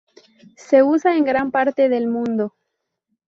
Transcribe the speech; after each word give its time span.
Se 0.57 0.81
usa 0.81 1.15
en 1.15 1.25
gran 1.25 1.51
parte 1.51 1.87
del 1.87 2.07
mundo. 2.07 2.55